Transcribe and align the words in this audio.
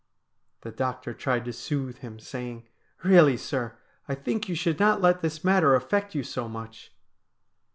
The 0.61 0.71
doctor 0.71 1.13
tried 1.13 1.45
to 1.45 1.53
soothe 1.53 1.97
him, 1.99 2.17
saying:' 2.17 2.67
Eeally, 3.03 3.37
sir, 3.37 3.77
I 4.09 4.15
think 4.15 4.49
you 4.49 4.55
should 4.55 4.79
not 4.79 4.99
let 4.99 5.21
this 5.21 5.43
matter 5.43 5.75
affect 5.75 6.15
you 6.15 6.23
so 6.23 6.49
much.' 6.49 6.91